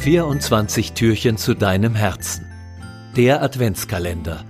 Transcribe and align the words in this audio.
24 0.00 0.92
Türchen 0.94 1.36
zu 1.36 1.52
deinem 1.52 1.94
Herzen. 1.94 2.46
Der 3.18 3.42
Adventskalender 3.42 4.46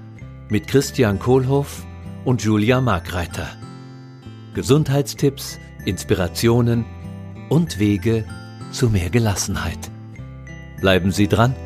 mit 0.48 0.68
Christian 0.68 1.18
Kohlhoff 1.18 1.84
und 2.24 2.44
Julia 2.44 2.80
Markreiter. 2.80 3.48
Gesundheitstipps, 4.54 5.58
Inspirationen 5.84 6.84
und 7.48 7.80
Wege 7.80 8.24
zu 8.70 8.90
mehr 8.90 9.10
Gelassenheit. 9.10 9.90
Bleiben 10.80 11.10
Sie 11.10 11.26
dran. 11.26 11.56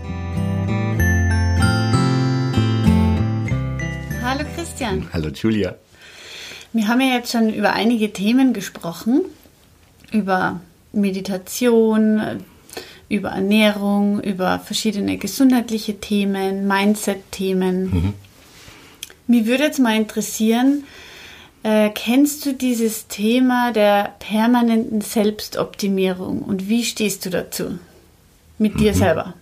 Hallo 4.23 4.47
Christian. 4.57 5.11
Hallo 5.13 5.29
Julia. 5.29 5.75
Wir 6.73 6.89
haben 6.89 7.03
ja 7.03 7.17
jetzt 7.17 7.33
schon 7.33 7.53
über 7.53 7.75
einige 7.75 8.15
Themen 8.15 8.55
gesprochen. 8.55 9.27
Über 10.11 10.61
Meditation, 10.93 12.43
über 13.15 13.31
Ernährung, 13.31 14.21
über 14.21 14.59
verschiedene 14.59 15.17
gesundheitliche 15.17 16.01
Themen, 16.01 16.67
Mindset-Themen. 16.67 17.85
Mhm. 17.85 18.15
Mich 19.27 19.47
würde 19.47 19.65
jetzt 19.65 19.79
mal 19.79 19.97
interessieren, 19.97 20.85
äh, 21.63 21.91
kennst 21.91 22.45
du 22.45 22.53
dieses 22.53 23.09
Thema 23.09 23.73
der 23.73 24.15
permanenten 24.19 25.01
Selbstoptimierung 25.01 26.43
und 26.43 26.69
wie 26.69 26.85
stehst 26.85 27.25
du 27.25 27.31
dazu 27.31 27.79
mit 28.59 28.79
dir 28.79 28.93
mhm. 28.93 28.97
selber? 28.97 29.35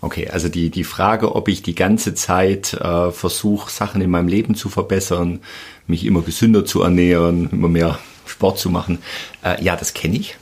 Okay, 0.00 0.28
also 0.28 0.48
die, 0.48 0.70
die 0.70 0.84
Frage, 0.84 1.34
ob 1.34 1.48
ich 1.48 1.62
die 1.62 1.74
ganze 1.74 2.14
Zeit 2.14 2.72
äh, 2.72 3.10
versuche, 3.10 3.70
Sachen 3.70 4.00
in 4.00 4.10
meinem 4.10 4.28
Leben 4.28 4.54
zu 4.54 4.68
verbessern, 4.68 5.40
mich 5.86 6.06
immer 6.06 6.22
gesünder 6.22 6.64
zu 6.64 6.82
ernähren, 6.82 7.50
immer 7.50 7.68
mehr 7.68 7.98
Sport 8.24 8.58
zu 8.58 8.70
machen, 8.70 8.98
äh, 9.44 9.62
ja, 9.62 9.74
das 9.74 9.94
kenne 9.94 10.16
ich. 10.16 10.36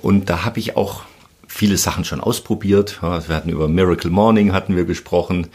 Und 0.00 0.30
da 0.30 0.44
habe 0.44 0.60
ich 0.60 0.76
auch 0.76 1.02
viele 1.64 1.78
Sachen 1.78 2.04
schon 2.04 2.20
ausprobiert. 2.20 3.00
Wir 3.00 3.34
hatten 3.34 3.48
über 3.48 3.68
Miracle 3.68 4.10
Morning 4.10 4.52
hatten 4.52 4.76
wir 4.76 4.84
gesprochen, 4.84 5.46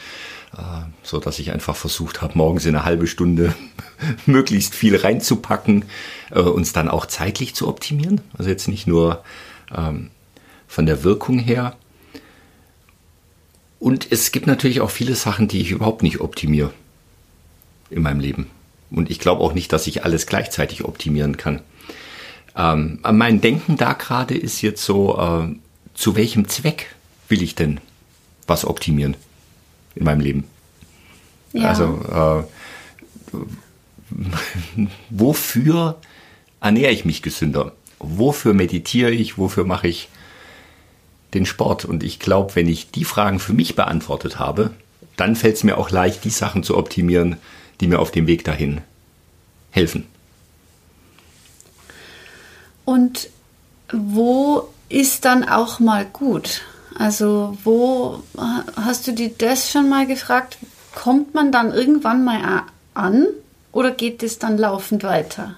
äh, 0.58 0.62
so 1.04 1.20
dass 1.20 1.38
ich 1.38 1.52
einfach 1.52 1.76
versucht 1.76 2.24
habe, 2.24 2.36
morgens 2.36 2.66
in 2.66 2.76
eine 2.76 2.84
halbe 2.84 3.06
Stunde 3.06 3.54
möglichst 4.26 4.74
viel 4.74 4.96
reinzupacken, 4.96 5.86
äh, 6.32 6.40
uns 6.40 6.74
dann 6.74 6.90
auch 6.90 7.06
zeitlich 7.06 7.54
zu 7.54 7.68
optimieren. 7.68 8.22
Also 8.36 8.50
jetzt 8.50 8.68
nicht 8.68 8.88
nur 8.88 9.24
ähm, 9.72 10.10
von 10.68 10.88
der 10.88 11.04
Wirkung 11.04 11.38
her. 11.38 11.76
Und 13.78 14.12
es 14.12 14.32
gibt 14.32 14.48
natürlich 14.48 14.82
auch 14.82 14.90
viele 14.90 15.14
Sachen, 15.14 15.48
die 15.48 15.62
ich 15.62 15.70
überhaupt 15.70 16.02
nicht 16.02 16.22
optimiere 16.22 16.74
in 17.92 18.02
meinem 18.02 18.20
Leben. 18.20 18.48
Und 18.90 19.12
ich 19.12 19.20
glaube 19.20 19.44
auch 19.44 19.54
nicht, 19.54 19.72
dass 19.72 19.86
ich 19.86 20.04
alles 20.06 20.26
gleichzeitig 20.26 20.86
optimieren 20.86 21.38
kann. 21.38 21.62
Ähm, 22.56 22.98
mein 23.12 23.42
Denken 23.42 23.78
da 23.78 23.94
gerade 23.94 24.36
ist 24.36 24.64
jetzt 24.64 24.84
so, 24.84 25.16
äh, 25.20 25.56
zu 26.00 26.16
welchem 26.16 26.48
Zweck 26.48 26.96
will 27.28 27.44
ich 27.44 27.56
denn 27.56 27.82
was 28.48 28.64
optimieren 28.64 29.18
in 29.96 30.06
meinem 30.06 30.22
Leben? 30.22 30.46
Ja. 31.52 31.68
Also 31.68 32.48
äh, 33.36 34.88
wofür 35.10 36.00
ernähre 36.62 36.94
ich 36.94 37.04
mich 37.04 37.22
gesünder? 37.22 37.74
Wofür 38.00 38.54
meditiere 38.54 39.12
ich? 39.12 39.38
Wofür 39.38 39.66
mache 39.66 39.90
ich 39.90 40.08
den 41.34 41.46
Sport? 41.46 41.84
Und 41.84 42.02
ich 42.02 42.20
glaube, 42.20 42.56
wenn 42.56 42.70
ich 42.70 42.92
die 42.92 43.04
Fragen 43.04 43.40
für 43.40 43.54
mich 43.54 43.76
beantwortet 43.76 44.40
habe, 44.40 44.72
dann 45.18 45.36
fällt 45.36 45.58
es 45.58 45.66
mir 45.66 45.78
auch 45.78 45.92
leicht, 45.92 46.24
die 46.24 46.30
Sachen 46.30 46.64
zu 46.64 46.78
optimieren, 46.78 47.36
die 47.82 47.88
mir 47.88 48.00
auf 48.00 48.12
dem 48.12 48.26
Weg 48.26 48.46
dahin 48.46 48.80
helfen. 49.72 50.06
Und 52.86 53.30
wo 53.92 54.70
ist 54.90 55.26
dann 55.26 55.48
auch 55.48 55.80
mal 55.80 56.06
gut? 56.06 56.62
Also 56.98 57.58
wo 57.64 58.24
hast 58.76 59.08
du 59.08 59.14
dir 59.14 59.32
das 59.38 59.72
schon 59.72 59.88
mal 59.88 60.06
gefragt? 60.06 60.58
Kommt 60.94 61.34
man 61.34 61.52
dann 61.52 61.74
irgendwann 61.74 62.26
mal 62.26 62.64
an 62.94 63.28
oder 63.72 63.92
geht 63.92 64.24
es 64.24 64.40
dann 64.40 64.58
laufend 64.58 65.04
weiter? 65.04 65.56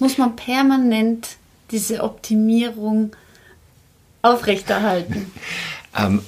Muss 0.00 0.18
man 0.18 0.36
permanent 0.36 1.36
diese 1.70 2.02
Optimierung 2.02 3.16
aufrechterhalten? 4.20 5.32
ähm, 5.98 6.22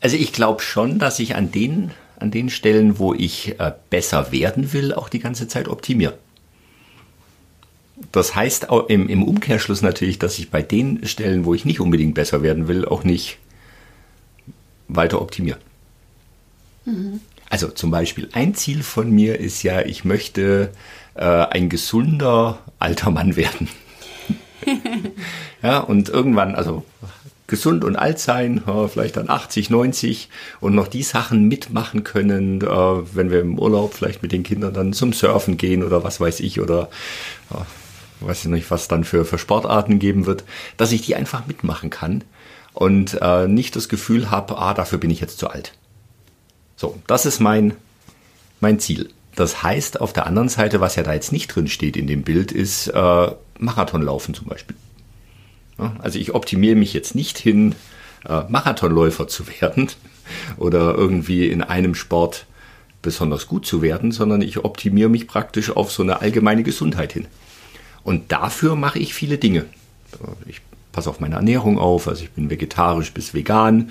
also 0.00 0.16
ich 0.16 0.32
glaube 0.32 0.62
schon, 0.62 0.98
dass 0.98 1.18
ich 1.18 1.36
an 1.36 1.50
den, 1.50 1.92
an 2.18 2.30
den 2.30 2.50
Stellen, 2.50 2.98
wo 2.98 3.14
ich 3.14 3.58
äh, 3.58 3.72
besser 3.90 4.32
werden 4.32 4.72
will, 4.72 4.92
auch 4.92 5.08
die 5.08 5.20
ganze 5.20 5.48
Zeit 5.48 5.68
optimiere. 5.68 6.18
Das 8.12 8.34
heißt 8.34 8.70
auch 8.70 8.88
im, 8.88 9.08
im 9.08 9.22
Umkehrschluss 9.22 9.82
natürlich, 9.82 10.18
dass 10.18 10.38
ich 10.38 10.50
bei 10.50 10.62
den 10.62 11.06
Stellen, 11.06 11.44
wo 11.44 11.54
ich 11.54 11.64
nicht 11.64 11.80
unbedingt 11.80 12.14
besser 12.14 12.42
werden 12.42 12.68
will, 12.68 12.84
auch 12.84 13.04
nicht 13.04 13.38
weiter 14.88 15.20
optimiere. 15.20 15.58
Mhm. 16.84 17.20
Also 17.50 17.68
zum 17.68 17.90
Beispiel 17.90 18.28
ein 18.32 18.54
Ziel 18.54 18.82
von 18.82 19.10
mir 19.10 19.40
ist 19.40 19.62
ja, 19.62 19.80
ich 19.80 20.04
möchte 20.04 20.70
äh, 21.14 21.24
ein 21.24 21.68
gesunder 21.68 22.58
alter 22.78 23.10
Mann 23.10 23.36
werden. 23.36 23.68
ja, 25.62 25.78
und 25.78 26.08
irgendwann, 26.08 26.54
also 26.54 26.84
gesund 27.46 27.82
und 27.82 27.96
alt 27.96 28.18
sein, 28.18 28.62
vielleicht 28.92 29.16
dann 29.16 29.30
80, 29.30 29.70
90 29.70 30.28
und 30.60 30.74
noch 30.74 30.86
die 30.86 31.02
Sachen 31.02 31.48
mitmachen 31.48 32.04
können, 32.04 32.60
äh, 32.60 32.66
wenn 32.66 33.30
wir 33.30 33.40
im 33.40 33.58
Urlaub 33.58 33.94
vielleicht 33.94 34.22
mit 34.22 34.32
den 34.32 34.42
Kindern 34.42 34.74
dann 34.74 34.92
zum 34.92 35.14
Surfen 35.14 35.56
gehen 35.56 35.82
oder 35.82 36.04
was 36.04 36.20
weiß 36.20 36.40
ich 36.40 36.60
oder 36.60 36.90
weiß 38.20 38.44
ich 38.44 38.50
nicht, 38.50 38.70
was 38.70 38.88
dann 38.88 39.04
für, 39.04 39.24
für 39.24 39.38
Sportarten 39.38 39.98
geben 39.98 40.26
wird, 40.26 40.44
dass 40.76 40.92
ich 40.92 41.02
die 41.02 41.14
einfach 41.14 41.46
mitmachen 41.46 41.90
kann 41.90 42.24
und 42.74 43.18
äh, 43.20 43.48
nicht 43.48 43.76
das 43.76 43.88
Gefühl 43.88 44.30
habe, 44.30 44.58
ah, 44.58 44.74
dafür 44.74 44.98
bin 44.98 45.10
ich 45.10 45.20
jetzt 45.20 45.38
zu 45.38 45.48
alt. 45.48 45.74
So, 46.76 46.98
das 47.06 47.26
ist 47.26 47.40
mein, 47.40 47.74
mein 48.60 48.78
Ziel. 48.78 49.10
Das 49.34 49.62
heißt, 49.62 50.00
auf 50.00 50.12
der 50.12 50.26
anderen 50.26 50.48
Seite, 50.48 50.80
was 50.80 50.96
ja 50.96 51.02
da 51.02 51.12
jetzt 51.12 51.32
nicht 51.32 51.54
drin 51.54 51.68
steht 51.68 51.96
in 51.96 52.06
dem 52.06 52.22
Bild, 52.22 52.52
ist 52.52 52.88
äh, 52.88 53.30
Marathonlaufen 53.58 54.34
zum 54.34 54.46
Beispiel. 54.46 54.76
Ja, 55.78 55.94
also 56.00 56.18
ich 56.18 56.34
optimiere 56.34 56.76
mich 56.76 56.92
jetzt 56.92 57.14
nicht 57.14 57.38
hin, 57.38 57.74
äh, 58.28 58.42
Marathonläufer 58.48 59.28
zu 59.28 59.44
werden 59.60 59.88
oder 60.56 60.94
irgendwie 60.94 61.48
in 61.48 61.62
einem 61.62 61.94
Sport 61.94 62.46
besonders 63.00 63.46
gut 63.46 63.64
zu 63.64 63.80
werden, 63.80 64.12
sondern 64.12 64.42
ich 64.42 64.58
optimiere 64.58 65.08
mich 65.08 65.28
praktisch 65.28 65.70
auf 65.70 65.92
so 65.92 66.02
eine 66.02 66.20
allgemeine 66.20 66.64
Gesundheit 66.64 67.12
hin. 67.12 67.26
Und 68.08 68.32
dafür 68.32 68.74
mache 68.74 68.98
ich 68.98 69.12
viele 69.12 69.36
Dinge. 69.36 69.66
Ich 70.46 70.62
passe 70.92 71.10
auf 71.10 71.20
meine 71.20 71.34
Ernährung 71.34 71.78
auf, 71.78 72.08
also 72.08 72.24
ich 72.24 72.30
bin 72.30 72.48
vegetarisch 72.48 73.12
bis 73.12 73.34
vegan 73.34 73.90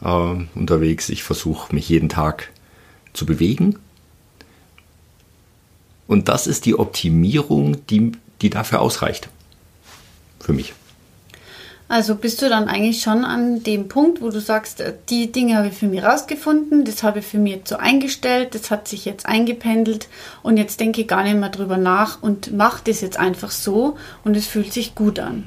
äh, 0.00 0.34
unterwegs. 0.56 1.08
Ich 1.08 1.22
versuche 1.22 1.72
mich 1.72 1.88
jeden 1.88 2.08
Tag 2.08 2.50
zu 3.12 3.24
bewegen. 3.24 3.78
Und 6.08 6.28
das 6.28 6.48
ist 6.48 6.66
die 6.66 6.76
Optimierung, 6.76 7.86
die, 7.86 8.10
die 8.42 8.50
dafür 8.50 8.80
ausreicht. 8.80 9.28
Für 10.40 10.52
mich. 10.52 10.74
Also 11.94 12.16
bist 12.16 12.42
du 12.42 12.48
dann 12.48 12.66
eigentlich 12.66 13.02
schon 13.02 13.24
an 13.24 13.62
dem 13.62 13.86
Punkt, 13.86 14.20
wo 14.20 14.30
du 14.30 14.40
sagst, 14.40 14.80
äh, 14.80 14.94
die 15.10 15.30
Dinge 15.30 15.56
habe 15.56 15.68
ich 15.68 15.74
für 15.74 15.86
mich 15.86 16.02
rausgefunden, 16.02 16.84
das 16.84 17.04
habe 17.04 17.20
ich 17.20 17.24
für 17.24 17.38
mich 17.38 17.60
so 17.66 17.76
eingestellt, 17.76 18.56
das 18.56 18.72
hat 18.72 18.88
sich 18.88 19.04
jetzt 19.04 19.26
eingependelt 19.26 20.08
und 20.42 20.56
jetzt 20.56 20.80
denke 20.80 21.02
ich 21.02 21.06
gar 21.06 21.22
nicht 21.22 21.38
mehr 21.38 21.50
drüber 21.50 21.76
nach 21.76 22.20
und 22.20 22.52
mache 22.52 22.82
das 22.84 23.00
jetzt 23.00 23.16
einfach 23.16 23.52
so 23.52 23.96
und 24.24 24.36
es 24.36 24.48
fühlt 24.48 24.72
sich 24.72 24.96
gut 24.96 25.20
an. 25.20 25.44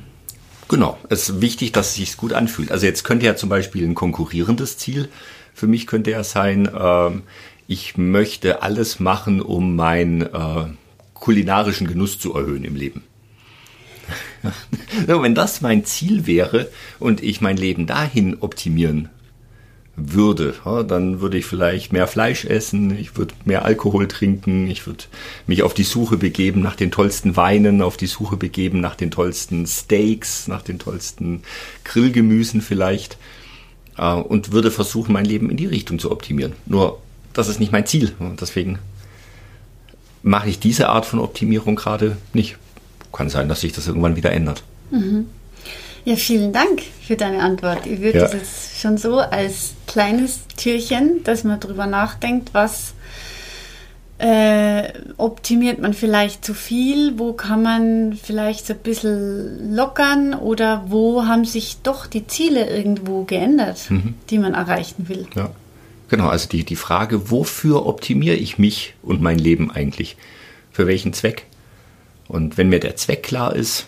Genau, 0.69 0.97
es 1.09 1.27
ist 1.27 1.41
wichtig, 1.41 1.73
dass 1.73 1.89
es 1.89 1.95
sich 1.95 2.15
gut 2.15 2.31
anfühlt. 2.31 2.71
Also 2.71 2.85
jetzt 2.85 3.03
könnte 3.03 3.25
ja 3.25 3.35
zum 3.35 3.49
Beispiel 3.49 3.85
ein 3.85 3.95
konkurrierendes 3.95 4.77
Ziel 4.77 5.09
für 5.57 5.65
mich 5.65 5.87
könnte 5.87 6.11
ja 6.11 6.23
sein, 6.23 6.67
äh, 6.67 7.09
ich 7.67 7.97
möchte 7.97 8.61
alles 8.61 8.99
machen, 8.99 9.41
um 9.41 9.75
meinen 9.75 10.21
äh, 10.21 10.67
kulinarischen 11.15 11.87
Genuss 11.87 12.19
zu 12.19 12.35
erhöhen 12.35 12.63
im 12.63 12.75
Leben. 12.75 13.03
Wenn 15.07 15.35
das 15.35 15.61
mein 15.61 15.85
Ziel 15.85 16.27
wäre 16.27 16.69
und 16.99 17.21
ich 17.23 17.41
mein 17.41 17.57
Leben 17.57 17.87
dahin 17.87 18.37
optimieren 18.39 19.09
würde, 19.97 20.53
dann 20.87 21.21
würde 21.21 21.39
ich 21.39 21.45
vielleicht 21.45 21.91
mehr 21.91 22.05
Fleisch 22.05 22.45
essen, 22.45 22.95
ich 22.95 23.17
würde 23.17 23.33
mehr 23.45 23.65
Alkohol 23.65 24.07
trinken, 24.07 24.69
ich 24.69 24.85
würde 24.85 25.05
mich 25.47 25.63
auf 25.63 25.73
die 25.73 25.83
Suche 25.83 26.17
begeben 26.17 26.61
nach 26.61 26.75
den 26.75 26.91
tollsten 26.91 27.35
Weinen, 27.35 27.81
auf 27.81 27.97
die 27.97 28.05
Suche 28.05 28.37
begeben 28.37 28.79
nach 28.79 28.93
den 28.93 29.09
tollsten 29.09 29.65
Steaks, 29.65 30.47
nach 30.47 30.61
den 30.61 30.77
tollsten 30.77 31.41
Grillgemüsen 31.83 32.61
vielleicht 32.61 33.17
äh, 33.97 34.13
und 34.13 34.51
würde 34.51 34.69
versuchen, 34.69 35.13
mein 35.13 35.25
Leben 35.25 35.49
in 35.49 35.57
die 35.57 35.65
Richtung 35.65 35.97
zu 35.97 36.11
optimieren. 36.11 36.53
Nur, 36.67 36.99
das 37.33 37.49
ist 37.49 37.59
nicht 37.59 37.71
mein 37.71 37.87
Ziel 37.87 38.13
und 38.19 38.39
deswegen 38.39 38.77
mache 40.21 40.49
ich 40.49 40.59
diese 40.59 40.89
Art 40.89 41.07
von 41.07 41.19
Optimierung 41.19 41.75
gerade 41.75 42.17
nicht 42.33 42.57
kann 43.17 43.29
sein, 43.29 43.49
dass 43.49 43.61
sich 43.61 43.73
das 43.73 43.87
irgendwann 43.87 44.15
wieder 44.15 44.31
ändert. 44.31 44.63
Mhm. 44.91 45.27
Ja, 46.05 46.15
vielen 46.15 46.53
Dank 46.53 46.81
für 47.05 47.17
deine 47.17 47.41
Antwort. 47.41 47.85
Ich 47.85 47.99
würde 47.99 48.19
ja. 48.19 48.27
das 48.27 48.79
schon 48.79 48.97
so 48.97 49.19
als 49.19 49.73
kleines 49.87 50.47
Türchen, 50.55 51.23
dass 51.23 51.43
man 51.43 51.59
darüber 51.59 51.85
nachdenkt, 51.85 52.53
was 52.53 52.93
äh, 54.19 54.93
optimiert 55.17 55.79
man 55.79 55.93
vielleicht 55.93 56.45
zu 56.45 56.53
viel? 56.53 57.19
Wo 57.19 57.33
kann 57.33 57.61
man 57.61 58.13
vielleicht 58.13 58.65
so 58.65 58.73
ein 58.73 58.79
bisschen 58.79 59.75
lockern? 59.75 60.33
Oder 60.33 60.85
wo 60.87 61.25
haben 61.25 61.45
sich 61.45 61.77
doch 61.83 62.07
die 62.07 62.25
Ziele 62.25 62.69
irgendwo 62.69 63.25
geändert, 63.25 63.89
mhm. 63.89 64.13
die 64.29 64.39
man 64.39 64.53
erreichen 64.53 65.09
will? 65.09 65.27
Ja, 65.35 65.49
genau. 66.07 66.29
Also 66.29 66.47
die, 66.47 66.63
die 66.63 66.75
Frage, 66.75 67.29
wofür 67.31 67.85
optimiere 67.85 68.35
ich 68.35 68.57
mich 68.57 68.95
und 69.03 69.21
mein 69.21 69.39
Leben 69.39 69.71
eigentlich? 69.71 70.15
Für 70.71 70.87
welchen 70.87 71.11
Zweck? 71.11 71.47
Und 72.27 72.57
wenn 72.57 72.69
mir 72.69 72.79
der 72.79 72.95
Zweck 72.95 73.23
klar 73.23 73.55
ist, 73.55 73.87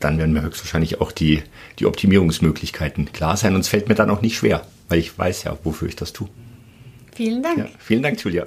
dann 0.00 0.18
werden 0.18 0.32
mir 0.32 0.42
höchstwahrscheinlich 0.42 1.00
auch 1.00 1.12
die, 1.12 1.42
die 1.78 1.86
Optimierungsmöglichkeiten 1.86 3.12
klar 3.12 3.36
sein. 3.36 3.54
Und 3.54 3.60
es 3.60 3.68
fällt 3.68 3.88
mir 3.88 3.94
dann 3.94 4.10
auch 4.10 4.20
nicht 4.20 4.36
schwer, 4.36 4.66
weil 4.88 4.98
ich 4.98 5.16
weiß 5.18 5.44
ja, 5.44 5.56
wofür 5.64 5.88
ich 5.88 5.96
das 5.96 6.12
tue. 6.12 6.28
Vielen 7.14 7.42
Dank. 7.42 7.58
Ja, 7.58 7.68
vielen 7.78 8.02
Dank, 8.02 8.20
Julia. 8.22 8.46